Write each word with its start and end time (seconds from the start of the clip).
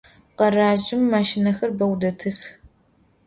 Garajjım 0.37 1.01
maşşinexer 1.11 1.69
beu 1.79 1.93
detıx. 2.01 2.39